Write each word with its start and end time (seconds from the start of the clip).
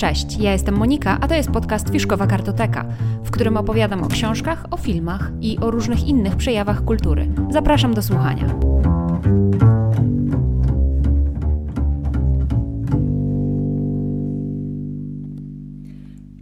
Cześć, 0.00 0.36
ja 0.38 0.52
jestem 0.52 0.76
Monika, 0.76 1.18
a 1.20 1.28
to 1.28 1.34
jest 1.34 1.50
podcast 1.50 1.90
Fiszkowa 1.90 2.26
Kartoteka, 2.26 2.84
w 3.24 3.30
którym 3.30 3.56
opowiadam 3.56 4.02
o 4.02 4.08
książkach, 4.08 4.64
o 4.70 4.76
filmach 4.76 5.30
i 5.40 5.58
o 5.58 5.70
różnych 5.70 6.04
innych 6.04 6.36
przejawach 6.36 6.84
kultury. 6.84 7.28
Zapraszam 7.50 7.94
do 7.94 8.02
słuchania. 8.02 8.44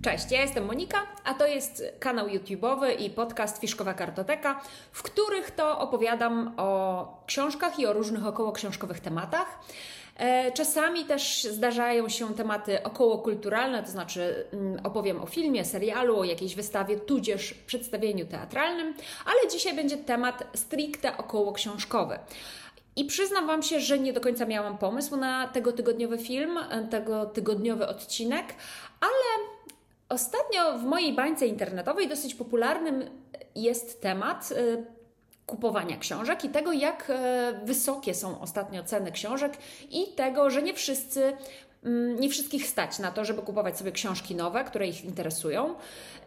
Cześć, 0.03 0.31
ja 0.31 0.41
jestem 0.43 0.67
Monika, 0.67 0.99
a 1.25 1.35
to 1.35 1.47
jest 1.47 1.83
kanał 2.01 2.27
YouTube'owy 2.27 3.01
i 3.01 3.11
podcast 3.11 3.59
Fiszkowa 3.59 3.95
Kartoteka, 3.95 4.61
w 4.93 5.03
których 5.03 5.51
to 5.51 5.79
opowiadam 5.79 6.55
o 6.57 7.23
książkach 7.27 7.79
i 7.79 7.87
o 7.87 7.93
różnych 7.93 8.27
około 8.27 8.53
książkowych 8.53 9.01
tematach. 9.01 9.59
E, 10.19 10.53
czasami 10.53 11.05
też 11.05 11.45
zdarzają 11.45 12.09
się 12.09 12.35
tematy 12.35 12.83
okołokulturalne, 12.83 13.83
to 13.83 13.91
znaczy 13.91 14.47
mm, 14.53 14.81
opowiem 14.87 15.23
o 15.23 15.27
filmie, 15.27 15.65
serialu, 15.65 16.19
o 16.19 16.25
jakiejś 16.25 16.55
wystawie, 16.55 16.97
tudzież 16.97 17.55
przedstawieniu 17.55 18.27
teatralnym, 18.27 18.95
ale 19.27 19.51
dzisiaj 19.51 19.75
będzie 19.75 19.97
temat 19.97 20.45
stricte 20.55 21.17
około 21.17 21.53
książkowy. 21.53 22.19
I 22.97 23.05
przyznam 23.05 23.47
Wam 23.47 23.63
się, 23.63 23.81
że 23.81 23.99
nie 23.99 24.13
do 24.13 24.21
końca 24.21 24.47
miałam 24.47 24.79
pomysł 24.79 25.17
na 25.17 25.49
tego 25.49 25.73
tygodniowy 25.73 26.19
film, 26.19 26.59
tego 26.91 27.27
tygodniowy 27.27 27.87
odcinek, 27.87 28.45
ale 29.01 29.49
ostatnio 30.09 30.79
w 30.79 30.85
mojej 30.85 31.13
bańce 31.13 31.47
internetowej 31.47 32.09
dosyć 32.09 32.35
popularnym 32.35 33.11
jest 33.55 34.03
temat 34.03 34.53
y, 34.53 34.85
kupowania 35.49 35.97
książek 35.97 36.45
i 36.45 36.49
tego, 36.49 36.73
jak 36.73 37.11
e, 37.11 37.53
wysokie 37.65 38.15
są 38.15 38.41
ostatnio 38.41 38.85
ceny 38.85 39.13
książek 39.13 39.53
i 39.91 40.07
tego, 40.17 40.51
że 40.51 40.63
nie 40.63 40.75
wszyscy 40.75 41.33
mm, 41.85 42.21
nie 42.21 42.29
wszystkich 42.29 42.67
stać 42.67 42.99
na 42.99 43.11
to, 43.13 43.25
żeby 43.25 43.43
kupować 43.43 43.79
sobie 43.79 43.93
książki 43.93 44.35
nowe, 44.35 44.65
które 44.65 44.87
ich 44.87 45.05
interesują. 45.05 45.75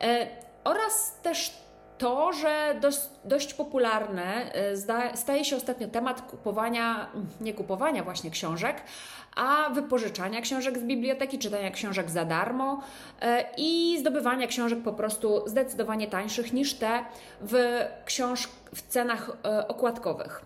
E, 0.02 0.28
oraz 0.64 1.14
też 1.24 1.54
to, 2.02 2.34
że 2.34 2.76
dość, 2.82 3.00
dość 3.26 3.54
popularne 3.54 4.54
e, 4.54 5.18
staje 5.18 5.46
się 5.46 5.56
ostatnio 5.56 5.88
temat 5.88 6.22
kupowania, 6.22 7.10
nie 7.42 7.54
kupowania 7.54 8.04
właśnie 8.04 8.32
książek, 8.32 8.84
a 9.36 9.70
wypożyczania 9.70 10.42
książek 10.42 10.78
z 10.78 10.84
biblioteki, 10.84 11.40
czytania 11.40 11.72
książek 11.72 12.10
za 12.10 12.26
darmo 12.26 12.84
e, 13.22 13.46
i 13.58 13.98
zdobywania 14.00 14.48
książek 14.48 14.80
po 14.84 14.94
prostu 14.94 15.44
zdecydowanie 15.50 16.08
tańszych 16.08 16.54
niż 16.54 16.74
te 16.74 17.06
w, 17.42 17.86
książ 18.06 18.50
w 18.76 18.88
cenach 18.88 19.32
e, 19.46 19.68
okładkowych. 19.68 20.46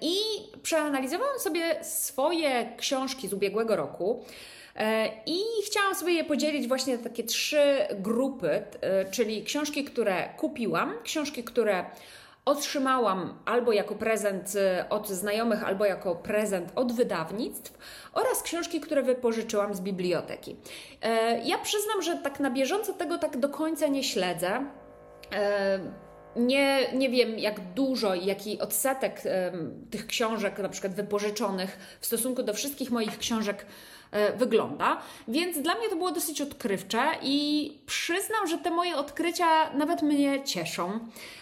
I 0.00 0.16
przeanalizowałam 0.62 1.38
sobie 1.38 1.84
swoje 1.84 2.72
książki 2.76 3.28
z 3.28 3.32
ubiegłego 3.32 3.76
roku. 3.76 4.24
E, 4.78 5.08
I 5.26 5.40
chciałam 5.66 5.94
sobie 5.94 6.12
je 6.12 6.24
podzielić 6.24 6.68
właśnie 6.68 6.96
na 6.96 7.02
takie 7.02 7.24
trzy 7.24 7.62
grupy, 7.94 8.50
e, 8.80 9.10
czyli 9.10 9.44
książki, 9.44 9.84
które 9.84 10.28
kupiłam, 10.36 10.94
książki, 11.02 11.44
które 11.44 11.84
otrzymałam 12.44 13.38
albo 13.44 13.72
jako 13.72 13.94
prezent 13.94 14.52
e, 14.56 14.88
od 14.90 15.08
znajomych, 15.08 15.64
albo 15.64 15.84
jako 15.84 16.14
prezent 16.14 16.72
od 16.74 16.92
wydawnictw 16.92 17.78
oraz 18.12 18.42
książki, 18.42 18.80
które 18.80 19.02
wypożyczyłam 19.02 19.74
z 19.74 19.80
biblioteki. 19.80 20.56
Ja 21.44 21.58
przyznam, 21.58 22.02
że 22.02 22.16
tak 22.16 22.40
na 22.40 22.50
bieżąco 22.50 22.92
tego 22.92 23.18
tak 23.18 23.36
do 23.36 23.48
końca 23.48 23.86
nie 23.86 24.04
śledzę. 24.04 24.64
Nie, 26.38 26.92
nie 26.92 27.10
wiem, 27.10 27.38
jak 27.38 27.60
dużo 27.74 28.14
i 28.14 28.26
jaki 28.26 28.60
odsetek 28.60 29.22
tych 29.90 30.06
książek, 30.06 30.58
na 30.58 30.68
przykład 30.68 30.94
wypożyczonych, 30.94 31.98
w 32.00 32.06
stosunku 32.06 32.42
do 32.42 32.54
wszystkich 32.54 32.90
moich 32.90 33.18
książek 33.18 33.66
E, 34.10 34.32
wygląda. 34.32 35.00
Więc 35.28 35.58
dla 35.58 35.74
mnie 35.74 35.88
to 35.88 35.96
było 35.96 36.12
dosyć 36.12 36.40
odkrywcze 36.40 37.02
i 37.22 37.72
przyznam, 37.86 38.46
że 38.46 38.58
te 38.58 38.70
moje 38.70 38.96
odkrycia 38.96 39.72
nawet 39.74 40.02
mnie 40.02 40.44
cieszą. 40.44 41.00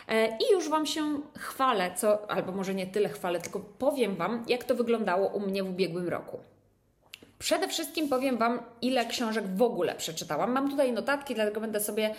E, 0.08 0.28
I 0.28 0.52
już 0.52 0.68
Wam 0.68 0.86
się 0.86 1.20
chwalę, 1.39 1.90
co, 1.96 2.30
albo 2.30 2.52
może 2.52 2.74
nie 2.74 2.86
tyle 2.86 3.08
chwalę, 3.08 3.40
tylko 3.40 3.61
powiem 3.61 4.17
Wam, 4.17 4.45
jak 4.48 4.64
to 4.64 4.74
wyglądało 4.74 5.28
u 5.28 5.40
mnie 5.40 5.64
w 5.64 5.70
ubiegłym 5.70 6.08
roku. 6.08 6.39
Przede 7.39 7.69
wszystkim 7.69 8.08
powiem 8.08 8.39
Wam, 8.39 8.61
ile 8.83 9.07
książek 9.07 9.47
w 9.47 9.63
ogóle 9.63 9.95
przeczytałam. 9.95 10.52
Mam 10.52 10.70
tutaj 10.70 10.92
notatki, 10.92 11.35
dlatego 11.35 11.61
będę 11.61 11.80
sobie 11.80 12.14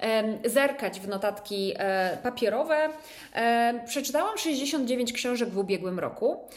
e, 0.00 0.50
zerkać 0.50 1.00
w 1.00 1.08
notatki 1.08 1.72
e, 1.76 2.18
papierowe. 2.22 2.88
E, 3.34 3.84
przeczytałam 3.86 4.38
69 4.38 5.12
książek 5.12 5.48
w 5.48 5.58
ubiegłym 5.58 5.98
roku. 5.98 6.48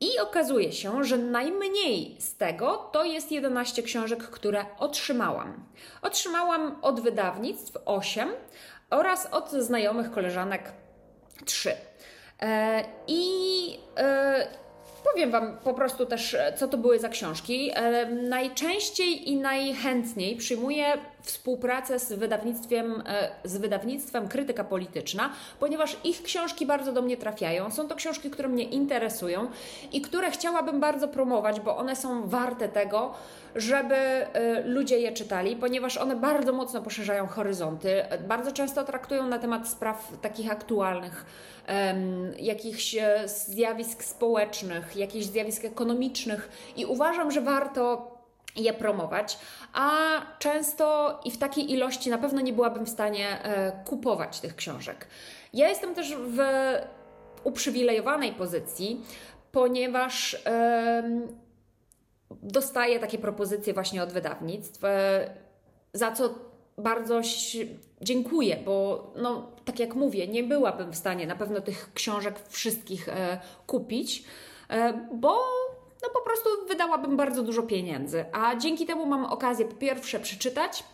I 0.00 0.18
okazuje 0.18 0.72
się, 0.72 1.04
że 1.04 1.18
najmniej 1.18 2.16
z 2.18 2.36
tego 2.36 2.76
to 2.92 3.04
jest 3.04 3.32
11 3.32 3.82
książek, 3.82 4.22
które 4.22 4.64
otrzymałam. 4.78 5.64
Otrzymałam 6.02 6.78
od 6.82 7.00
wydawnictw 7.00 7.78
8 7.84 8.28
oraz 8.90 9.26
od 9.26 9.50
znajomych 9.50 10.10
koleżanek 10.10 10.72
3. 11.44 11.76
E, 12.40 12.84
I 13.06 13.24
e, 13.96 14.61
powiem 15.10 15.30
Wam 15.30 15.56
po 15.64 15.74
prostu 15.74 16.06
też, 16.06 16.36
co 16.56 16.68
to 16.68 16.78
były 16.78 16.98
za 16.98 17.08
książki. 17.08 17.70
E, 17.74 18.06
najczęściej 18.06 19.30
i 19.30 19.36
najchętniej 19.36 20.36
przyjmuję 20.36 20.84
współpracę 21.22 21.98
z 21.98 22.12
wydawnictwem, 22.12 23.02
e, 23.06 23.28
z 23.44 23.56
wydawnictwem 23.56 24.28
Krytyka 24.28 24.64
Polityczna, 24.64 25.30
ponieważ 25.60 25.96
ich 26.04 26.22
książki 26.22 26.66
bardzo 26.66 26.92
do 26.92 27.02
mnie 27.02 27.16
trafiają. 27.16 27.70
Są 27.70 27.88
to 27.88 27.94
książki, 27.94 28.30
które 28.30 28.48
mnie 28.48 28.64
interesują 28.64 29.50
i 29.92 30.00
które 30.00 30.30
chciałabym 30.30 30.80
bardzo 30.80 31.08
promować, 31.08 31.60
bo 31.60 31.76
one 31.76 31.96
są 31.96 32.28
warte 32.28 32.68
tego, 32.68 33.14
żeby 33.56 33.94
e, 33.94 34.62
ludzie 34.64 34.98
je 34.98 35.12
czytali, 35.12 35.56
ponieważ 35.56 35.96
one 35.96 36.16
bardzo 36.16 36.52
mocno 36.52 36.82
poszerzają 36.82 37.26
horyzonty, 37.26 38.02
bardzo 38.28 38.52
często 38.52 38.84
traktują 38.84 39.28
na 39.28 39.38
temat 39.38 39.68
spraw 39.68 40.12
takich 40.22 40.52
aktualnych, 40.52 41.26
jakichś 42.38 42.94
e, 42.94 43.28
zjawisk 43.28 44.04
społecznych, 44.04 44.96
jakichś 44.96 45.26
zjawisk 45.26 45.64
ekonomicznych 45.64 46.48
i 46.76 46.86
uważam, 46.86 47.30
że 47.30 47.40
warto 47.40 48.12
je 48.56 48.72
promować, 48.72 49.38
a 49.72 49.90
często 50.38 51.20
i 51.24 51.30
w 51.30 51.38
takiej 51.38 51.72
ilości 51.72 52.10
na 52.10 52.18
pewno 52.18 52.40
nie 52.40 52.52
byłabym 52.52 52.86
w 52.86 52.88
stanie 52.88 53.44
e, 53.44 53.72
kupować 53.84 54.40
tych 54.40 54.56
książek. 54.56 55.06
Ja 55.52 55.68
jestem 55.68 55.94
też 55.94 56.14
w 56.16 56.38
uprzywilejowanej 57.44 58.32
pozycji, 58.32 59.04
ponieważ 59.52 60.42
dostaję 62.42 62.98
takie 62.98 63.18
propozycje 63.18 63.74
właśnie 63.74 64.02
od 64.02 64.12
wydawnictw, 64.12 64.84
e, 64.84 65.30
za 65.92 66.12
co 66.12 66.34
bardzo 66.78 67.20
dziękuję, 68.00 68.56
bo 68.64 69.06
no, 69.16 69.50
tak 69.64 69.78
jak 69.78 69.94
mówię, 69.94 70.28
nie 70.28 70.42
byłabym 70.42 70.92
w 70.92 70.96
stanie 70.96 71.26
na 71.26 71.36
pewno 71.36 71.60
tych 71.60 71.90
książek 71.94 72.34
wszystkich 72.48 73.08
e, 73.08 73.40
kupić, 73.66 74.24
bo 75.14 75.38
no 76.02 76.08
po 76.10 76.20
prostu 76.20 76.48
wydałabym 76.68 77.16
bardzo 77.16 77.42
dużo 77.42 77.62
pieniędzy. 77.62 78.24
A 78.32 78.56
dzięki 78.56 78.86
temu 78.86 79.06
mam 79.06 79.24
okazję 79.24 79.64
po 79.66 79.74
pierwsze 79.74 80.20
przeczytać, 80.20 80.84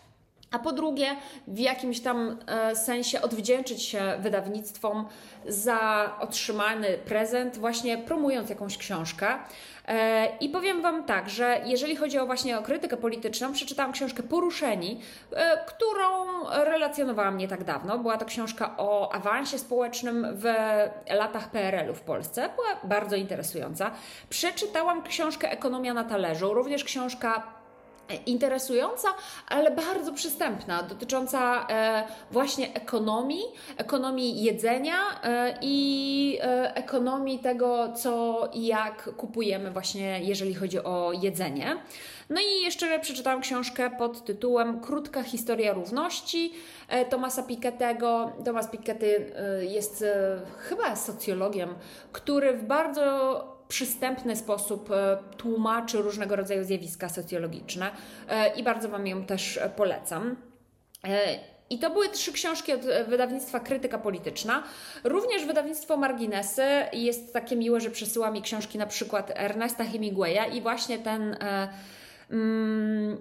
a 0.50 0.58
po 0.58 0.72
drugie, 0.72 1.16
w 1.48 1.58
jakimś 1.58 2.00
tam 2.00 2.38
e, 2.46 2.76
sensie 2.76 3.22
odwdzięczyć 3.22 3.82
się 3.82 4.00
wydawnictwom 4.20 5.04
za 5.46 6.12
otrzymany 6.20 6.98
prezent, 6.98 7.58
właśnie 7.58 7.98
promując 7.98 8.50
jakąś 8.50 8.78
książkę. 8.78 9.28
E, 9.88 10.28
I 10.40 10.48
powiem 10.48 10.82
Wam 10.82 11.04
tak, 11.04 11.30
że 11.30 11.60
jeżeli 11.64 11.96
chodzi 11.96 12.18
o 12.18 12.26
właśnie 12.26 12.58
o 12.58 12.62
krytykę 12.62 12.96
polityczną, 12.96 13.52
przeczytałam 13.52 13.92
książkę 13.92 14.22
Poruszeni, 14.22 15.00
e, 15.32 15.64
którą 15.64 16.08
relacjonowałam 16.64 17.38
nie 17.38 17.48
tak 17.48 17.64
dawno. 17.64 17.98
Była 17.98 18.16
to 18.16 18.24
książka 18.24 18.74
o 18.76 19.12
awansie 19.12 19.58
społecznym 19.58 20.26
w 20.32 20.44
latach 21.10 21.50
PRL-u 21.50 21.94
w 21.94 22.00
Polsce. 22.00 22.48
Była 22.56 22.68
bardzo 22.84 23.16
interesująca. 23.16 23.90
Przeczytałam 24.30 25.02
książkę 25.02 25.52
Ekonomia 25.52 25.94
na 25.94 26.04
talerzu, 26.04 26.54
również 26.54 26.84
książka 26.84 27.57
interesująca, 28.26 29.08
ale 29.48 29.70
bardzo 29.70 30.12
przystępna, 30.12 30.82
dotycząca 30.82 31.66
e, 31.70 32.04
właśnie 32.30 32.74
ekonomii, 32.74 33.44
ekonomii 33.76 34.42
jedzenia 34.42 34.96
e, 35.22 35.58
i 35.62 36.38
e, 36.42 36.74
ekonomii 36.74 37.38
tego, 37.38 37.92
co 37.92 38.40
i 38.52 38.66
jak 38.66 39.14
kupujemy 39.16 39.70
właśnie, 39.70 40.20
jeżeli 40.22 40.54
chodzi 40.54 40.78
o 40.78 41.12
jedzenie. 41.22 41.76
No 42.30 42.40
i 42.40 42.62
jeszcze 42.62 42.98
przeczytałam 42.98 43.40
książkę 43.40 43.90
pod 43.90 44.24
tytułem 44.24 44.80
Krótka 44.80 45.22
historia 45.22 45.72
równości 45.72 46.52
Tomasa 47.10 47.42
Piketty'ego. 47.42 48.30
Tomas 48.44 48.70
Piketty 48.70 49.32
jest 49.60 50.04
chyba 50.58 50.96
socjologiem, 50.96 51.74
który 52.12 52.52
w 52.52 52.64
bardzo 52.64 53.57
przystępny 53.68 54.36
sposób 54.36 54.90
e, 54.90 55.18
tłumaczy 55.36 55.98
różnego 55.98 56.36
rodzaju 56.36 56.64
zjawiska 56.64 57.08
socjologiczne 57.08 57.90
e, 58.28 58.54
i 58.54 58.62
bardzo 58.62 58.88
Wam 58.88 59.06
ją 59.06 59.24
też 59.24 59.56
e, 59.56 59.70
polecam. 59.70 60.36
I 61.70 61.78
to 61.78 61.90
były 61.90 62.08
trzy 62.08 62.32
książki 62.32 62.72
od 62.72 62.80
wydawnictwa 63.08 63.60
Krytyka 63.60 63.98
Polityczna. 63.98 64.62
Również 65.04 65.44
wydawnictwo 65.44 65.96
Marginesy 65.96 66.62
jest 66.92 67.32
takie 67.32 67.56
miłe, 67.56 67.80
że 67.80 67.90
przesyła 67.90 68.30
mi 68.30 68.42
książki 68.42 68.78
na 68.78 68.86
przykład 68.86 69.32
Ernesta 69.34 69.84
Hemingwaya 69.84 70.56
i 70.56 70.60
właśnie 70.60 70.98
ten. 70.98 71.36
Mm, 72.30 73.18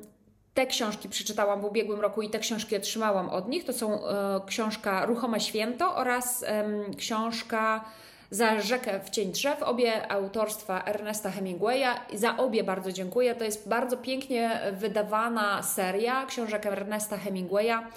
te 0.57 0.67
książki 0.67 1.09
przeczytałam 1.09 1.61
w 1.61 1.65
ubiegłym 1.65 2.01
roku 2.01 2.21
i 2.21 2.29
te 2.29 2.39
książki 2.39 2.75
otrzymałam 2.75 3.29
od 3.29 3.47
nich. 3.47 3.65
To 3.65 3.73
są 3.73 4.07
e, 4.07 4.41
książka 4.47 5.05
Ruchome 5.05 5.39
Święto 5.39 5.95
oraz 5.95 6.43
e, 6.43 6.65
książka 6.97 7.85
za 8.31 8.61
rzekę 8.61 8.99
w 8.99 9.09
cień 9.09 9.31
drzew, 9.31 9.63
obie 9.63 10.11
autorstwa 10.11 10.83
Ernesta 10.83 11.31
Hemingwaya. 11.31 11.95
Za 12.13 12.37
obie 12.37 12.63
bardzo 12.63 12.91
dziękuję. 12.91 13.35
To 13.35 13.43
jest 13.43 13.69
bardzo 13.69 13.97
pięknie 13.97 14.61
wydawana 14.73 15.63
seria 15.63 16.25
książek 16.25 16.65
Ernesta 16.65 17.17
Hemingwaya 17.17 17.87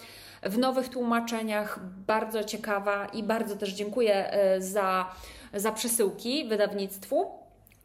w 0.43 0.59
nowych 0.59 0.89
tłumaczeniach, 0.89 1.81
bardzo 2.07 2.45
ciekawa 2.45 3.07
i 3.07 3.23
bardzo 3.23 3.57
też 3.57 3.73
dziękuję 3.73 4.33
e, 4.33 4.61
za, 4.61 5.11
za 5.55 5.73
przesyłki 5.73 6.49
wydawnictwu. 6.49 7.40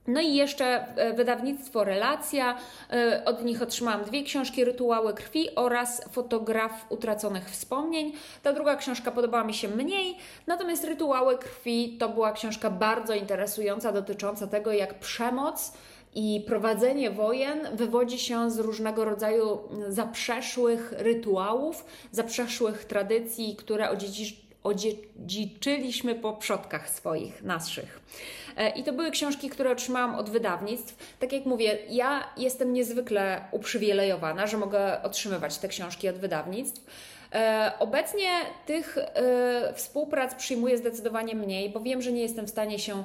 No 0.08 0.22
i 0.22 0.36
jeszcze 0.36 0.66
e, 0.66 1.14
wydawnictwo 1.14 1.84
Relacja. 1.84 2.58
E, 2.92 3.26
od 3.26 3.46
nich 3.46 3.62
otrzymałam 3.62 4.04
dwie 4.04 4.24
książki, 4.24 4.66
Rytuały 4.66 5.14
krwi 5.14 5.56
oraz 5.56 6.02
Fotograf 6.12 6.86
utraconych 6.90 7.50
wspomnień. 7.50 8.14
Ta 8.44 8.54
druga 8.54 8.76
książka 8.76 9.12
podobała 9.12 9.44
mi 9.44 9.54
się 9.54 9.68
mniej, 9.68 10.18
natomiast 10.48 10.84
Rytuały 10.84 11.38
krwi 11.38 11.98
to 12.00 12.10
była 12.10 12.32
książka 12.32 12.70
bardzo 12.70 13.14
interesująca, 13.14 13.92
dotycząca 13.92 14.48
tego, 14.48 14.72
jak 14.72 15.00
przemoc 15.00 15.74
i 16.16 16.44
prowadzenie 16.48 17.12
wojen 17.12 17.60
wywodzi 17.74 18.20
się 18.20 18.52
z 18.52 18.60
różnego 18.60 19.06
rodzaju 19.06 19.60
zaprzeszłych 19.88 20.94
rytuałów, 20.98 21.86
zaprzeszłych 22.12 22.86
tradycji, 22.86 23.56
które 23.56 23.90
odziedziczyliśmy 24.66 26.16
po 26.16 26.34
przodkach 26.34 26.90
swoich, 26.90 27.44
naszych. 27.44 28.00
E, 28.58 28.70
I 28.70 28.84
to 28.84 28.94
były 28.94 29.12
książki, 29.12 29.50
które 29.50 29.72
otrzymałam 29.72 30.16
od 30.16 30.30
wydawnictw. 30.30 31.18
Tak 31.20 31.34
jak 31.34 31.46
mówię, 31.46 31.78
ja 31.90 32.30
jestem 32.38 32.74
niezwykle 32.74 33.42
uprzywilejowana, 33.52 34.48
że 34.48 34.58
mogę 34.58 35.04
otrzymywać 35.04 35.58
te 35.58 35.68
książki 35.68 36.10
od 36.10 36.16
wydawnictw. 36.16 36.86
E, 37.34 37.72
obecnie 37.80 38.30
tych 38.66 38.98
e, 38.98 39.74
współprac 39.76 40.36
przyjmuję 40.36 40.78
zdecydowanie 40.78 41.36
mniej, 41.36 41.70
bo 41.70 41.80
wiem, 41.80 42.02
że 42.02 42.12
nie 42.12 42.22
jestem 42.22 42.46
w 42.46 42.50
stanie 42.50 42.80
się 42.80 43.04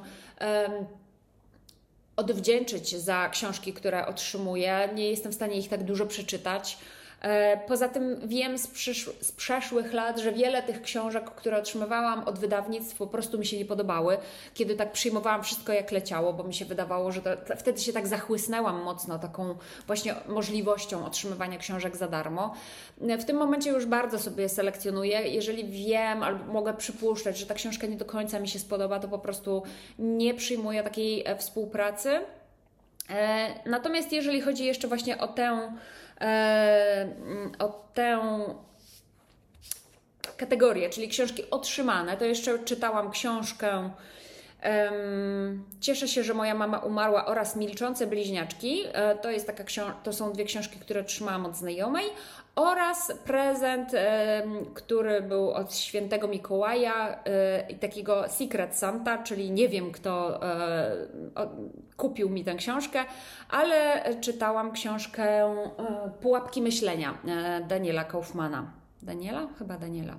odwdzięczyć 2.16 2.96
za 2.96 3.28
książki, 3.28 3.72
które 3.72 4.06
otrzymuję. 4.06 4.88
Nie 4.94 5.10
jestem 5.10 5.32
w 5.32 5.34
stanie 5.34 5.58
ich 5.58 5.68
tak 5.68 5.84
dużo 5.84 6.06
przeczytać. 6.06 6.78
E, 7.20 7.56
poza 7.56 7.88
tym 7.88 8.20
wiem 8.24 8.58
z, 8.58 8.66
przysz- 8.66 9.12
z, 9.20 9.32
przeszłych 9.32 9.92
lat, 9.92 10.18
że 10.18 10.32
wiele 10.32 10.62
tych 10.62 10.82
książek, 10.82 11.24
które 11.24 11.58
otrzymywałam 11.58 12.24
od 12.24 12.38
wydawnictw, 12.38 12.96
po 12.96 13.06
prostu 13.06 13.38
mi 13.38 13.46
się 13.46 13.58
nie 13.58 13.64
podobały, 13.64 14.18
kiedy 14.54 14.74
tak 14.74 14.92
przyjmowałam 14.92 15.42
wszystko 15.42 15.72
jak 15.72 15.92
leciało, 15.92 16.32
bo 16.32 16.44
mi 16.44 16.54
się 16.54 16.64
wydawało, 16.64 17.12
że 17.12 17.22
to, 17.22 17.36
to, 17.36 17.56
wtedy 17.56 17.80
się 17.80 17.92
tak 17.92 18.06
zachłysnęłam 18.06 18.82
mocno 18.82 19.18
taką 19.18 19.54
właśnie 19.86 20.14
możliwością 20.28 21.06
otrzymywania 21.06 21.58
książek 21.58 21.96
za 21.96 22.08
darmo. 22.08 22.54
W 23.00 23.24
tym 23.24 23.36
momencie 23.36 23.70
już 23.70 23.86
bardzo 23.86 24.18
sobie 24.18 24.48
selekcjonuję. 24.48 25.28
Jeżeli 25.28 25.64
wiem 25.64 26.22
albo 26.22 26.52
mogę 26.52 26.74
przypuszczać, 26.74 27.38
że 27.38 27.46
ta 27.46 27.54
książka 27.54 27.86
nie 27.86 27.96
do 27.96 28.04
końca 28.04 28.40
mi 28.40 28.48
się 28.48 28.58
spodoba, 28.58 29.00
to 29.00 29.08
po 29.08 29.18
prostu 29.18 29.62
nie 29.98 30.34
przyjmuję 30.34 30.82
takiej 30.82 31.26
e, 31.26 31.36
współpracy. 31.36 32.20
E, 33.10 33.48
natomiast 33.66 34.12
jeżeli 34.12 34.40
chodzi 34.40 34.64
jeszcze 34.64 34.88
właśnie 34.88 35.18
o 35.18 35.28
tę 35.28 35.72
E, 36.20 37.08
o 37.58 37.84
tę 37.94 38.20
kategorię, 40.36 40.90
czyli 40.90 41.08
książki 41.08 41.50
otrzymane, 41.50 42.16
to 42.16 42.24
jeszcze 42.24 42.58
czytałam 42.58 43.10
książkę 43.10 43.90
Cieszę 45.80 46.08
się, 46.08 46.24
że 46.24 46.34
moja 46.34 46.54
mama 46.54 46.78
umarła 46.78 47.26
oraz 47.26 47.56
Milczące 47.56 48.06
bliźniaczki. 48.06 48.82
E, 48.92 49.16
to, 49.16 49.30
jest 49.30 49.46
taka 49.46 49.64
to 50.02 50.12
są 50.12 50.32
dwie 50.32 50.44
książki, 50.44 50.78
które 50.78 51.00
otrzymałam 51.00 51.46
od 51.46 51.56
znajomej 51.56 52.04
oraz 52.54 53.12
prezent, 53.24 53.92
który 54.74 55.22
był 55.22 55.50
od 55.50 55.74
świętego 55.74 56.28
Mikołaja 56.28 57.22
takiego 57.80 58.28
Secret 58.28 58.76
Santa, 58.76 59.18
czyli 59.18 59.50
nie 59.50 59.68
wiem 59.68 59.92
kto 59.92 60.40
kupił 61.96 62.30
mi 62.30 62.44
tę 62.44 62.54
książkę, 62.54 63.04
ale 63.50 64.02
czytałam 64.20 64.72
książkę 64.72 65.54
Pułapki 66.20 66.62
myślenia 66.62 67.18
Daniela 67.68 68.04
Kaufmana. 68.04 68.72
Daniela? 69.02 69.48
Chyba 69.58 69.78
Daniela. 69.78 70.14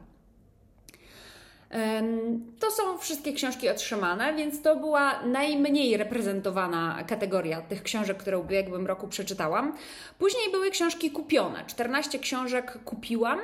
To 2.59 2.71
są 2.71 2.97
wszystkie 2.97 3.33
książki 3.33 3.69
otrzymane, 3.69 4.33
więc 4.33 4.62
to 4.62 4.75
była 4.75 5.23
najmniej 5.23 5.97
reprezentowana 5.97 7.03
kategoria 7.07 7.62
tych 7.62 7.83
książek, 7.83 8.18
które 8.18 8.38
w 8.38 8.41
ubiegłym 8.41 8.88
roku 8.88 9.07
przeczytałam. 9.07 9.73
Później 10.19 10.51
były 10.51 10.71
książki 10.71 11.12
kupione. 11.12 11.63
14 11.68 12.19
książek 12.19 12.77
kupiłam, 12.85 13.39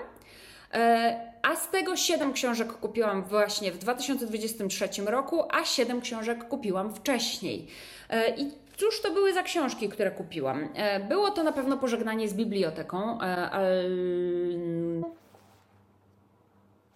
e, 0.74 1.32
a 1.42 1.56
z 1.56 1.70
tego 1.70 1.96
7 1.96 2.34
książek 2.34 2.74
kupiłam 2.74 3.24
właśnie 3.24 3.72
w 3.72 3.78
2023 3.78 5.06
roku, 5.06 5.44
a 5.52 5.66
7 5.66 6.02
książek 6.02 6.48
kupiłam 6.48 6.96
wcześniej. 6.96 7.68
E, 8.10 8.36
I 8.38 8.52
Cóż 8.78 9.02
to 9.02 9.12
były 9.12 9.34
za 9.34 9.44
książki, 9.44 9.90
które 9.90 10.12
kupiłam? 10.12 10.70
E, 10.76 11.00
było 11.00 11.32
to 11.32 11.44
na 11.44 11.52
pewno 11.52 11.78
pożegnanie 11.78 12.30
z 12.30 12.34
biblioteką. 12.34 13.20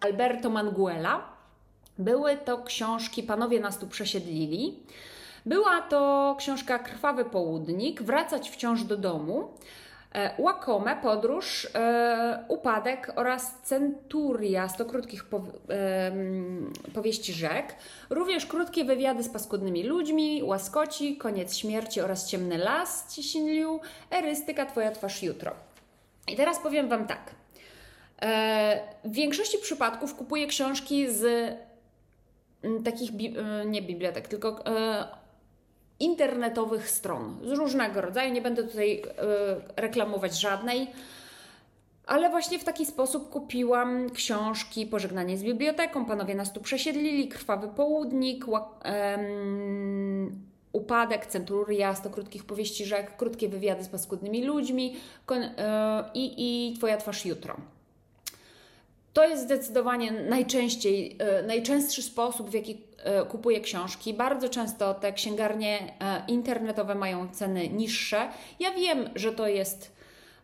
Alberto 0.02 0.50
Manguela. 0.50 1.24
Były 1.98 2.38
to 2.38 2.64
książki 2.64 3.24
Panowie 3.24 3.60
nas 3.60 3.78
tu 3.78 3.88
przesiedlili. 3.88 4.80
Była 5.46 5.82
to 5.82 6.36
książka 6.40 6.80
Krwawy 6.80 7.26
Południk, 7.26 8.02
Wracać 8.02 8.50
wciąż 8.50 8.84
do 8.84 8.98
domu, 8.98 9.54
e, 10.14 10.36
Łakome, 10.38 10.96
Podróż, 10.96 11.68
e, 11.76 12.46
Upadek 12.48 13.14
oraz 13.16 13.62
Centuria, 13.64 14.70
100 14.70 14.86
krótkich 14.86 15.26
powieści 16.94 17.34
rzek. 17.34 17.76
Również 18.10 18.46
krótkie 18.46 18.86
wywiady 18.86 19.24
z 19.24 19.30
paskudnymi 19.30 19.84
ludźmi, 19.84 20.44
Łaskoci, 20.44 21.18
Koniec 21.18 21.58
śmierci 21.58 22.02
oraz 22.02 22.30
Ciemny 22.30 22.58
las, 22.58 23.16
Cisinliu, 23.16 23.80
Erystyka, 24.12 24.66
Twoja 24.66 24.92
twarz 24.92 25.24
jutro. 25.24 25.52
I 26.28 26.36
teraz 26.36 26.60
powiem 26.60 26.90
Wam 26.90 27.08
tak. 27.08 27.41
E, 28.22 28.82
w 29.04 29.14
większości 29.14 29.58
przypadków 29.58 30.16
kupuję 30.16 30.48
książki 30.48 31.12
z 31.14 31.24
mm, 32.64 32.84
takich, 32.84 33.12
e, 33.12 33.66
nie 33.66 33.82
bibliotek, 33.82 34.28
tylko 34.28 34.66
e, 34.66 35.08
internetowych 36.00 36.90
stron 36.90 37.38
z 37.44 37.52
różnego 37.52 38.02
rodzaju. 38.02 38.34
Nie 38.34 38.42
będę 38.42 38.64
tutaj 38.64 39.02
reklamować 39.76 40.40
żadnej. 40.40 40.88
Ale 42.06 42.30
właśnie 42.30 42.60
w 42.60 42.64
taki 42.64 42.86
sposób 42.86 43.30
kupiłam 43.30 44.10
książki 44.10 44.86
Pożegnanie 44.86 45.38
z 45.38 45.44
biblioteką, 45.44 46.06
Panowie 46.06 46.36
nas 46.36 46.54
tu 46.54 46.62
przesiedlili, 46.62 47.28
Krwawy 47.28 47.68
Południk, 47.68 48.46
Upadek, 50.72 51.26
Centuria, 51.26 51.96
100 51.96 52.10
krótkich 52.10 52.46
powieści 52.46 52.86
rzek, 52.86 53.18
krótkie 53.18 53.50
wywiady 53.50 53.84
z 53.84 53.90
paskudnymi 53.90 54.44
ludźmi 54.44 54.96
i 56.14 56.74
Twoja 56.78 56.98
twarz 56.98 57.26
jutro. 57.26 57.58
To 59.14 59.28
jest 59.28 59.44
zdecydowanie 59.44 60.12
najczęściej, 60.12 61.18
e, 61.20 61.44
najczęstszy 61.44 62.02
sposób, 62.02 62.50
w 62.50 62.54
jaki 62.54 62.78
e, 62.98 63.26
kupuję 63.26 63.62
książki. 63.62 64.14
Bardzo 64.14 64.50
często 64.50 64.94
te 64.94 65.14
księgarnie 65.14 65.94
e, 66.00 66.24
internetowe 66.28 66.96
mają 66.96 67.30
ceny 67.30 67.70
niższe. 67.70 68.30
Ja 68.60 68.72
wiem, 68.72 69.10
że 69.16 69.32
to 69.32 69.48
jest 69.48 69.92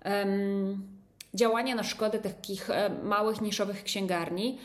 um, 0.06 0.88
działanie 1.34 1.76
na 1.76 1.84
szkodę 1.84 2.20
takich 2.20 2.70
małych, 3.04 3.42
niszowych 3.42 3.84
księgarni, 3.84 4.58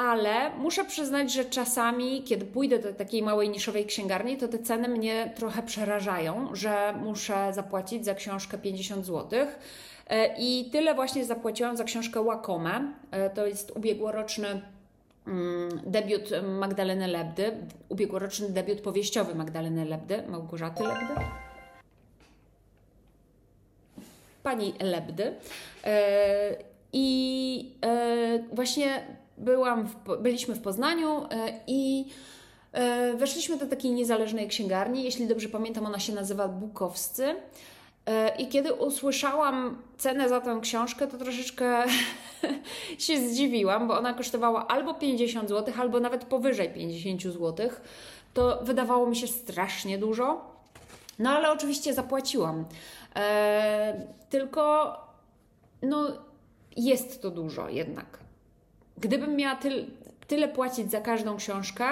ale 0.00 0.50
muszę 0.50 0.84
przyznać, 0.84 1.32
że 1.32 1.44
czasami, 1.44 2.22
kiedy 2.22 2.46
pójdę 2.46 2.78
do 2.78 2.92
takiej 2.92 3.22
małej, 3.22 3.48
niszowej 3.48 3.86
księgarni, 3.86 4.36
to 4.36 4.48
te 4.48 4.58
ceny 4.58 4.88
mnie 4.88 5.32
trochę 5.36 5.62
przerażają, 5.62 6.54
że 6.54 6.94
muszę 7.02 7.52
zapłacić 7.52 8.04
za 8.04 8.14
książkę 8.14 8.58
50 8.58 9.06
złotych 9.06 9.58
E, 10.10 10.34
I 10.38 10.70
tyle 10.72 10.94
właśnie 10.94 11.24
zapłaciłam 11.24 11.76
za 11.76 11.84
książkę 11.84 12.20
Łakome. 12.20 12.92
E, 13.10 13.30
to 13.30 13.46
jest 13.46 13.70
ubiegłoroczny 13.76 14.62
mm, 15.26 15.80
debiut 15.86 16.30
Magdaleny 16.58 17.06
Lebdy, 17.06 17.52
ubiegłoroczny 17.88 18.48
debiut 18.48 18.80
powieściowy 18.80 19.34
Magdaleny 19.34 19.84
Lebdy, 19.84 20.22
Małgorzaty 20.28 20.82
Lebdy. 20.82 21.14
Pani 24.42 24.74
Lebdy. 24.80 25.34
E, 25.84 26.56
I 26.92 27.74
właśnie 28.52 29.06
byłam 29.40 29.86
w, 29.86 30.22
byliśmy 30.22 30.54
w 30.54 30.60
Poznaniu 30.60 31.26
i 31.66 32.06
weszliśmy 33.16 33.56
do 33.56 33.66
takiej 33.66 33.90
niezależnej 33.90 34.48
księgarni. 34.48 35.04
Jeśli 35.04 35.26
dobrze 35.26 35.48
pamiętam, 35.48 35.86
ona 35.86 35.98
się 35.98 36.12
nazywa 36.12 36.48
Bukowscy. 36.48 37.34
E, 38.06 38.36
I 38.36 38.48
kiedy 38.48 38.74
usłyszałam 38.74 39.82
cenę 39.98 40.28
za 40.28 40.40
tę 40.40 40.58
książkę, 40.62 41.06
to 41.06 41.18
troszeczkę 41.18 41.84
się 42.98 43.28
zdziwiłam, 43.28 43.88
bo 43.88 43.98
ona 43.98 44.14
kosztowała 44.14 44.66
albo 44.66 44.94
50 44.94 45.48
zł, 45.48 45.74
albo 45.78 46.00
nawet 46.00 46.24
powyżej 46.24 46.70
50 46.70 47.22
zł. 47.22 47.70
To 48.34 48.60
wydawało 48.62 49.06
mi 49.06 49.16
się 49.16 49.26
strasznie 49.26 49.98
dużo. 49.98 50.50
No 51.18 51.30
ale 51.30 51.52
oczywiście 51.52 51.94
zapłaciłam. 51.94 52.64
E, 53.16 54.06
tylko 54.30 54.96
no 55.82 56.06
jest 56.76 57.22
to 57.22 57.30
dużo 57.30 57.68
jednak. 57.68 58.18
Gdybym 59.00 59.36
miała 59.36 59.58
tyle 60.26 60.48
płacić 60.48 60.90
za 60.90 61.00
każdą 61.00 61.36
książkę, 61.36 61.86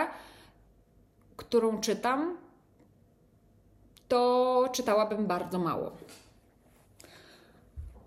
którą 1.36 1.80
czytam, 1.80 2.36
to 4.08 4.68
czytałabym 4.72 5.26
bardzo 5.26 5.58
mało. 5.58 5.92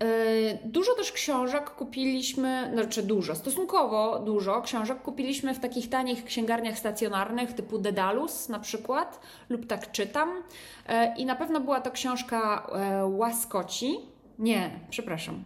E, 0.02 0.58
dużo 0.64 0.94
też 0.94 1.12
książek 1.12 1.70
kupiliśmy, 1.70 2.70
znaczy 2.72 3.02
dużo, 3.02 3.34
stosunkowo 3.34 4.18
dużo 4.18 4.62
książek 4.62 5.02
kupiliśmy 5.02 5.54
w 5.54 5.60
takich 5.60 5.88
tanich 5.88 6.24
księgarniach 6.24 6.78
stacjonarnych 6.78 7.52
typu 7.52 7.78
Dedalus 7.78 8.48
na 8.48 8.58
przykład, 8.58 9.20
lub 9.48 9.66
tak 9.66 9.92
czytam. 9.92 10.42
E, 10.88 11.14
I 11.16 11.26
na 11.26 11.36
pewno 11.36 11.60
była 11.60 11.80
to 11.80 11.90
książka 11.90 12.66
e, 12.72 13.06
Łaskoci. 13.06 13.98
Nie, 14.38 14.70
przepraszam. 14.90 15.44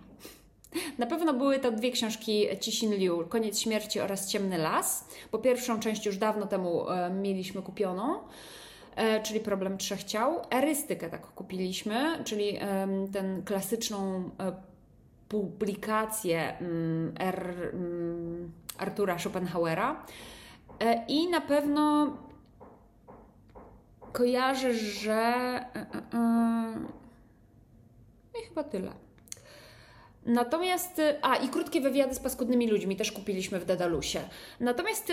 Na 0.98 1.06
pewno 1.06 1.34
były 1.34 1.58
to 1.58 1.70
dwie 1.70 1.90
książki 1.90 2.46
Cixin 2.60 2.94
Liu, 2.94 3.26
Koniec 3.28 3.60
śmierci 3.60 4.00
oraz 4.00 4.28
Ciemny 4.28 4.58
las, 4.58 5.08
bo 5.32 5.38
pierwszą 5.38 5.80
część 5.80 6.06
już 6.06 6.16
dawno 6.16 6.46
temu 6.46 6.86
mieliśmy 7.10 7.62
kupioną. 7.62 8.18
E, 8.96 9.22
czyli 9.22 9.40
problem 9.40 9.78
trzech 9.78 10.04
ciał. 10.04 10.42
Erystykę 10.50 11.10
tak 11.10 11.26
kupiliśmy, 11.26 12.24
czyli 12.24 12.58
ten 13.12 13.42
klasyczną 13.42 14.30
e, 14.40 14.52
publikację 15.28 16.58
mm, 16.58 17.14
R, 17.18 17.70
mm, 17.72 18.52
Artura 18.78 19.18
Schopenhauera. 19.18 20.06
E, 20.80 21.04
I 21.08 21.28
na 21.28 21.40
pewno 21.40 22.16
kojarzę, 24.12 24.74
że. 24.74 25.34
I 28.40 28.48
chyba 28.48 28.64
tyle. 28.64 29.05
Natomiast, 30.26 31.02
a 31.22 31.36
i 31.36 31.48
krótkie 31.48 31.80
wywiady 31.80 32.14
z 32.14 32.18
paskudnymi 32.18 32.68
ludźmi 32.68 32.96
też 32.96 33.12
kupiliśmy 33.12 33.60
w 33.60 33.64
Dedalusie. 33.64 34.20
Natomiast 34.60 35.12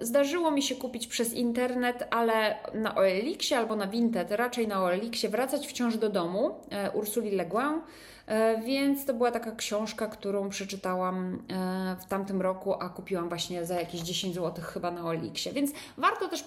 zdarzyło 0.00 0.50
mi 0.50 0.62
się 0.62 0.74
kupić 0.74 1.06
przez 1.06 1.34
internet, 1.34 2.08
ale 2.10 2.58
na 2.74 2.94
OLX 2.94 3.52
albo 3.52 3.76
na 3.76 3.86
Vinted, 3.86 4.30
raczej 4.30 4.68
na 4.68 4.84
OLX, 4.84 5.26
wracać 5.26 5.66
wciąż 5.66 5.96
do 5.96 6.08
domu 6.08 6.54
e, 6.70 6.90
Ursuli 6.90 7.30
Le 7.30 7.46
Guin, 7.46 7.80
e, 8.26 8.60
więc 8.60 9.04
to 9.04 9.14
była 9.14 9.30
taka 9.30 9.52
książka, 9.52 10.06
którą 10.06 10.48
przeczytałam 10.48 11.42
e, 11.50 11.96
w 12.00 12.04
tamtym 12.04 12.42
roku, 12.42 12.74
a 12.74 12.88
kupiłam 12.88 13.28
właśnie 13.28 13.66
za 13.66 13.74
jakieś 13.74 14.00
10 14.00 14.34
zł 14.34 14.64
chyba 14.64 14.90
na 14.90 15.04
OLX. 15.04 15.48
Więc 15.52 15.70
warto 15.96 16.28
też 16.28 16.44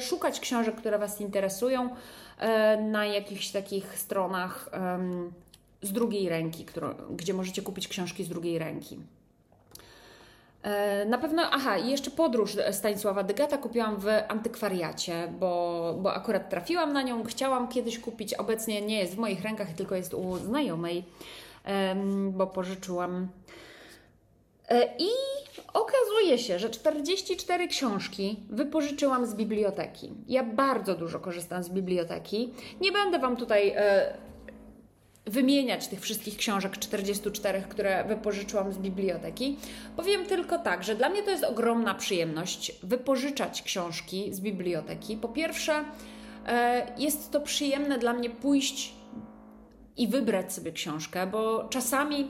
szukać 0.00 0.40
książek, 0.40 0.74
które 0.74 0.98
Was 0.98 1.20
interesują 1.20 1.88
na 2.80 3.06
jakichś 3.06 3.48
takich 3.48 3.98
stronach 3.98 4.70
z 5.86 5.92
drugiej 5.92 6.28
ręki, 6.28 6.64
którą, 6.64 6.94
gdzie 7.10 7.34
możecie 7.34 7.62
kupić 7.62 7.88
książki 7.88 8.24
z 8.24 8.28
drugiej 8.28 8.58
ręki. 8.58 8.98
E, 10.62 11.04
na 11.04 11.18
pewno, 11.18 11.42
aha, 11.50 11.78
i 11.78 11.90
jeszcze 11.90 12.10
podróż 12.10 12.56
Stanisława 12.70 13.22
Dygata 13.22 13.58
kupiłam 13.58 13.96
w 13.96 14.06
antykwariacie, 14.28 15.32
bo, 15.40 15.94
bo 15.98 16.14
akurat 16.14 16.50
trafiłam 16.50 16.92
na 16.92 17.02
nią, 17.02 17.24
chciałam 17.24 17.68
kiedyś 17.68 17.98
kupić, 17.98 18.34
obecnie 18.34 18.82
nie 18.82 18.98
jest 18.98 19.14
w 19.14 19.18
moich 19.18 19.42
rękach, 19.42 19.72
tylko 19.72 19.94
jest 19.94 20.14
u 20.14 20.36
znajomej, 20.36 21.04
bo 22.30 22.46
pożyczyłam. 22.46 23.28
E, 24.68 24.96
I 24.98 25.08
okazuje 25.72 26.38
się, 26.38 26.58
że 26.58 26.70
44 26.70 27.68
książki 27.68 28.36
wypożyczyłam 28.50 29.26
z 29.26 29.34
biblioteki. 29.34 30.12
Ja 30.28 30.44
bardzo 30.44 30.94
dużo 30.94 31.20
korzystam 31.20 31.62
z 31.62 31.68
biblioteki. 31.68 32.54
Nie 32.80 32.92
będę 32.92 33.18
Wam 33.18 33.36
tutaj 33.36 33.72
e, 33.76 34.16
wymieniać 35.26 35.88
tych 35.88 36.00
wszystkich 36.00 36.36
książek 36.36 36.78
44, 36.78 37.62
które 37.68 38.04
wypożyczyłam 38.04 38.72
z 38.72 38.78
biblioteki. 38.78 39.56
Powiem 39.96 40.26
tylko 40.26 40.58
tak, 40.58 40.84
że 40.84 40.94
dla 40.94 41.08
mnie 41.08 41.22
to 41.22 41.30
jest 41.30 41.44
ogromna 41.44 41.94
przyjemność 41.94 42.72
wypożyczać 42.82 43.62
książki 43.62 44.34
z 44.34 44.40
biblioteki. 44.40 45.16
Po 45.16 45.28
pierwsze, 45.28 45.84
e, 46.46 46.86
jest 46.98 47.30
to 47.30 47.40
przyjemne 47.40 47.98
dla 47.98 48.12
mnie 48.12 48.30
pójść 48.30 48.94
i 49.96 50.08
wybrać 50.08 50.52
sobie 50.52 50.72
książkę, 50.72 51.26
bo 51.26 51.68
czasami 51.70 52.28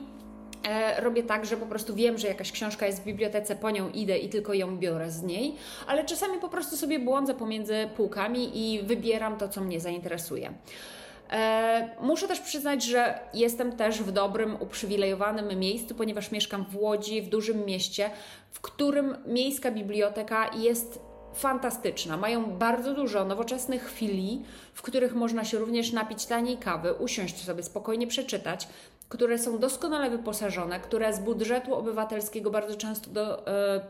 e, 0.67 1.01
robię 1.01 1.23
tak, 1.23 1.45
że 1.45 1.57
po 1.57 1.65
prostu 1.65 1.95
wiem, 1.95 2.17
że 2.17 2.27
jakaś 2.27 2.51
książka 2.51 2.85
jest 2.85 3.01
w 3.01 3.05
bibliotece, 3.05 3.55
po 3.55 3.71
nią 3.71 3.89
idę 3.89 4.17
i 4.17 4.29
tylko 4.29 4.53
ją 4.53 4.77
biorę 4.77 5.11
z 5.11 5.23
niej, 5.23 5.55
ale 5.87 6.05
czasami 6.05 6.39
po 6.39 6.49
prostu 6.49 6.77
sobie 6.77 6.99
błądzę 6.99 7.33
pomiędzy 7.33 7.89
półkami 7.95 8.49
i 8.53 8.83
wybieram 8.83 9.37
to, 9.37 9.49
co 9.49 9.61
mnie 9.61 9.79
zainteresuje. 9.79 10.53
E, 11.31 11.89
muszę 12.01 12.27
też 12.27 12.39
przyznać, 12.39 12.83
że 12.83 13.19
jestem 13.33 13.71
też 13.71 14.03
w 14.03 14.11
dobrym, 14.11 14.61
uprzywilejowanym 14.61 15.59
miejscu, 15.59 15.95
ponieważ 15.95 16.31
mieszkam 16.31 16.65
w 16.65 16.75
Łodzi, 16.75 17.21
w 17.21 17.29
dużym 17.29 17.65
mieście, 17.65 18.09
w 18.51 18.61
którym 18.61 19.17
miejska 19.25 19.71
biblioteka 19.71 20.49
jest 20.55 20.99
fantastyczna. 21.33 22.17
Mają 22.17 22.57
bardzo 22.57 22.93
dużo 22.93 23.25
nowoczesnych 23.25 23.91
filii, 23.91 24.45
w 24.73 24.81
których 24.81 25.15
można 25.15 25.45
się 25.45 25.57
również 25.57 25.91
napić 25.91 26.25
taniej 26.25 26.57
kawy, 26.57 26.93
usiąść 26.93 27.45
sobie 27.45 27.63
spokojnie 27.63 28.07
przeczytać, 28.07 28.67
które 29.09 29.39
są 29.39 29.59
doskonale 29.59 30.09
wyposażone, 30.09 30.79
które 30.79 31.13
z 31.13 31.19
budżetu 31.19 31.75
obywatelskiego 31.75 32.51
bardzo 32.51 32.75
często 32.75 33.09
do, 33.09 33.47
e, 33.47 33.81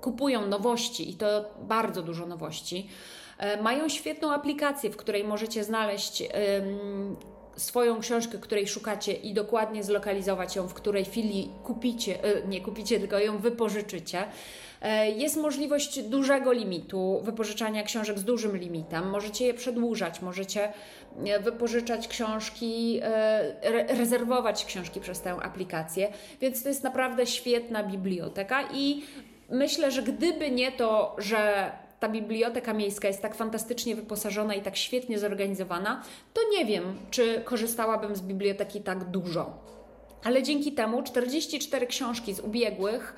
kupują 0.00 0.46
nowości 0.46 1.10
i 1.10 1.14
to 1.14 1.44
bardzo 1.60 2.02
dużo 2.02 2.26
nowości. 2.26 2.88
E, 3.42 3.62
mają 3.62 3.88
świetną 3.88 4.32
aplikację, 4.32 4.90
w 4.90 4.96
której 4.96 5.24
możecie 5.24 5.64
znaleźć 5.64 6.22
swoją 7.56 8.00
książkę, 8.00 8.38
której 8.38 8.68
szukacie 8.68 9.12
i 9.12 9.34
dokładnie 9.34 9.84
zlokalizować 9.84 10.56
ją, 10.56 10.68
w 10.68 10.74
której 10.74 11.04
chwili 11.04 11.48
kupicie, 11.64 12.24
e, 12.24 12.46
nie 12.48 12.60
kupicie, 12.60 13.00
tylko 13.00 13.18
ją 13.18 13.38
wypożyczycie. 13.38 14.24
E, 14.82 15.10
jest 15.10 15.36
możliwość 15.36 16.02
dużego 16.02 16.52
limitu, 16.52 17.20
wypożyczania 17.24 17.82
książek 17.82 18.18
z 18.18 18.24
dużym 18.24 18.56
limitem. 18.56 19.10
Możecie 19.10 19.46
je 19.46 19.54
przedłużać, 19.54 20.22
możecie 20.22 20.72
wypożyczać 21.40 22.08
książki, 22.08 23.00
rezerwować 23.88 24.64
książki 24.64 25.00
przez 25.00 25.20
tę 25.20 25.32
aplikację, 25.32 26.12
więc 26.40 26.62
to 26.62 26.68
jest 26.68 26.82
naprawdę 26.82 27.26
świetna 27.26 27.82
biblioteka 27.82 28.68
i 28.74 29.02
myślę, 29.50 29.90
że 29.90 30.02
gdyby 30.02 30.50
nie 30.50 30.72
to, 30.72 31.16
że 31.18 31.72
ta 32.02 32.08
biblioteka 32.08 32.72
miejska 32.72 33.08
jest 33.08 33.22
tak 33.22 33.34
fantastycznie 33.34 33.96
wyposażona 33.96 34.54
i 34.54 34.62
tak 34.62 34.76
świetnie 34.76 35.18
zorganizowana, 35.18 36.02
to 36.34 36.40
nie 36.52 36.64
wiem, 36.64 36.98
czy 37.10 37.40
korzystałabym 37.44 38.16
z 38.16 38.20
biblioteki 38.20 38.80
tak 38.80 39.04
dużo. 39.04 39.58
Ale 40.24 40.42
dzięki 40.42 40.72
temu 40.72 41.02
44 41.02 41.86
książki 41.86 42.34
z 42.34 42.40
ubiegłych, 42.40 43.14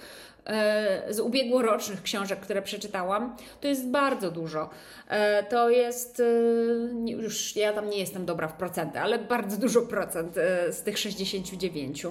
e, 0.47 1.15
z 1.15 1.21
ubiegłorocznych 1.21 2.03
książek, 2.03 2.41
które 2.41 2.63
przeczytałam, 2.63 3.37
to 3.61 3.69
jest 3.69 3.89
bardzo 3.89 4.31
dużo. 4.31 4.71
E, 5.09 5.43
to 5.43 5.71
jest, 5.71 6.21
e, 6.21 7.11
już 7.11 7.57
ja 7.57 7.73
tam 7.73 7.91
nie 7.91 7.99
jestem 7.99 8.27
dobra 8.27 8.49
w 8.49 8.57
procenty, 8.57 9.01
ale 9.01 9.19
bardzo 9.19 9.57
dużo 9.57 9.83
procent 9.83 10.35
z 10.71 10.83
tych 10.83 10.99
69. 10.99 12.07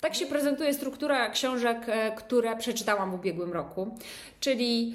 Tak 0.00 0.14
się 0.14 0.26
prezentuje 0.26 0.74
struktura 0.74 1.30
książek, 1.30 1.78
e, 1.88 2.12
które 2.16 2.56
przeczytałam 2.56 3.10
w 3.10 3.14
ubiegłym 3.14 3.52
roku, 3.52 3.98
czyli 4.40 4.94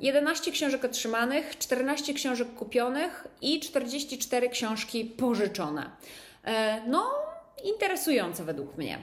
11 0.00 0.52
książek 0.52 0.84
otrzymanych, 0.84 1.58
14 1.58 2.14
książek 2.14 2.54
kupionych 2.54 3.26
i 3.42 3.60
44 3.60 4.48
książki 4.48 5.04
pożyczone. 5.04 5.90
E, 6.44 6.80
no, 6.86 7.10
interesujące 7.64 8.44
według 8.44 8.76
mnie. 8.78 8.98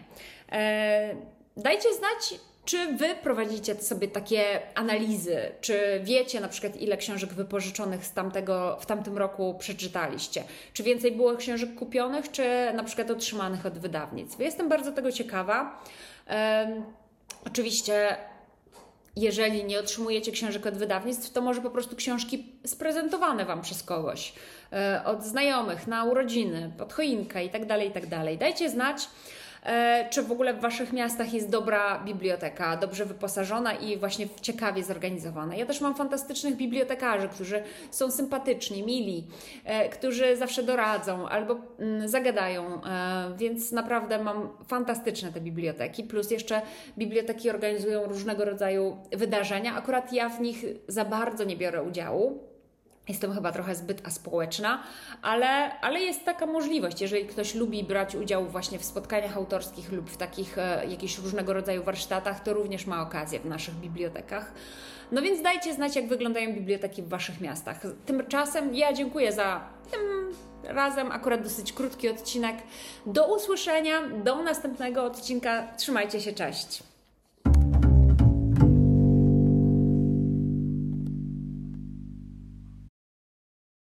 E, 0.52 1.16
dajcie 1.58 1.90
znać, 1.94 2.40
czy 2.68 2.88
wy 2.88 3.16
prowadzicie 3.16 3.76
sobie 3.76 4.08
takie 4.08 4.62
analizy? 4.76 5.38
Czy 5.62 6.02
wiecie 6.04 6.40
na 6.40 6.48
przykład, 6.48 6.82
ile 6.82 6.98
książek 6.98 7.34
wypożyczonych 7.34 8.06
z 8.06 8.14
tamtego, 8.14 8.78
w 8.82 8.86
tamtym 8.86 9.18
roku 9.18 9.56
przeczytaliście? 9.60 10.44
Czy 10.74 10.84
więcej 10.84 11.12
było 11.12 11.36
książek 11.36 11.76
kupionych, 11.76 12.32
czy 12.32 12.44
na 12.74 12.84
przykład 12.84 13.12
otrzymanych 13.12 13.66
od 13.66 13.80
wydawnictw? 13.80 14.40
Jestem 14.40 14.70
bardzo 14.70 14.92
tego 14.92 15.12
ciekawa. 15.12 15.84
Um, 16.30 16.84
oczywiście 17.46 18.18
jeżeli 19.16 19.64
nie 19.64 19.80
otrzymujecie 19.80 20.32
książek 20.32 20.66
od 20.66 20.78
wydawnictw, 20.78 21.34
to 21.34 21.42
może 21.42 21.62
po 21.62 21.70
prostu 21.70 21.96
książki 21.96 22.46
sprezentowane 22.66 23.46
Wam 23.46 23.62
przez 23.62 23.84
kogoś, 23.84 24.34
e, 24.74 25.02
od 25.06 25.24
znajomych, 25.24 25.88
na 25.88 26.04
urodziny, 26.04 26.72
pod 26.78 26.94
choinkę 26.94 27.44
itd., 27.44 27.68
tak 27.68 27.82
itd. 27.82 28.10
Tak 28.10 28.38
Dajcie 28.38 28.70
znać, 28.70 29.10
czy 30.10 30.24
w 30.24 30.32
ogóle 30.32 30.54
w 30.54 30.60
Waszych 30.60 30.94
miastach 30.94 31.34
jest 31.34 31.50
dobra 31.50 32.00
biblioteka, 32.06 32.78
dobrze 32.78 33.06
wyposażona 33.06 33.74
i 33.74 33.98
właśnie 33.98 34.28
ciekawie 34.42 34.84
zorganizowana. 34.84 35.56
Ja 35.56 35.66
też 35.66 35.82
mam 35.82 35.96
fantastycznych 35.96 36.56
bibliotekarzy, 36.56 37.28
którzy 37.28 37.64
są 37.92 38.12
sympatyczni, 38.12 38.84
mili, 38.84 39.28
e, 39.66 39.90
którzy 39.90 40.38
zawsze 40.38 40.64
doradzą 40.64 41.28
albo 41.30 41.58
mm, 41.80 42.08
zagadają, 42.08 42.84
e, 42.84 43.34
więc 43.38 43.72
naprawdę 43.72 44.24
mam 44.24 44.50
fantastyczne 44.68 45.32
te 45.32 45.42
biblioteki. 45.42 46.04
Plus 46.04 46.32
jeszcze 46.32 46.62
biblioteki 46.98 47.50
organizują 47.50 48.06
różnego 48.06 48.46
rodzaju 48.46 48.98
wydarzenia. 49.12 49.76
Akurat 49.76 50.14
ja 50.14 50.30
w 50.30 50.42
nich 50.42 50.66
za 50.88 51.06
bardzo 51.06 51.44
nie 51.44 51.58
biorę 51.58 51.84
udziału 51.84 52.57
Jestem 53.08 53.34
chyba 53.34 53.52
trochę 53.52 53.76
zbyt 53.76 54.08
aspołeczna, 54.08 54.84
ale, 55.22 55.80
ale 55.80 56.00
jest 56.00 56.26
taka 56.26 56.46
możliwość. 56.46 57.02
Jeżeli 57.02 57.26
ktoś 57.26 57.56
lubi 57.56 57.84
brać 57.84 58.16
udział 58.16 58.46
właśnie 58.46 58.80
w 58.80 58.86
spotkaniach 58.86 59.38
autorskich 59.38 59.92
lub 59.92 60.10
w 60.10 60.18
takich 60.18 60.58
e, 60.58 60.86
jakichś 60.90 61.18
różnego 61.18 61.54
rodzaju 61.54 61.84
warsztatach, 61.84 62.44
to 62.44 62.54
również 62.54 62.86
ma 62.86 63.02
okazję 63.02 63.40
w 63.40 63.46
naszych 63.46 63.76
bibliotekach. 63.76 64.54
No 65.12 65.22
więc 65.22 65.42
dajcie 65.42 65.74
znać, 65.74 65.96
jak 65.96 66.08
wyglądają 66.08 66.54
biblioteki 66.54 67.02
w 67.04 67.10
Waszych 67.10 67.42
miastach. 67.42 67.82
Tymczasem 68.06 68.76
ja 68.76 68.94
dziękuję 68.94 69.32
za 69.32 69.70
tym 69.92 70.34
razem 70.64 71.12
akurat 71.12 71.44
dosyć 71.44 71.74
krótki 71.74 72.10
odcinek. 72.10 72.56
Do 73.06 73.36
usłyszenia, 73.36 74.02
do 74.24 74.44
następnego 74.44 75.04
odcinka. 75.04 75.68
Trzymajcie 75.78 76.22
się, 76.22 76.34
cześć. 76.34 76.84